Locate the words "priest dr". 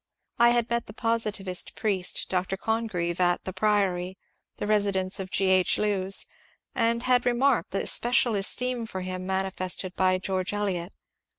1.75-2.57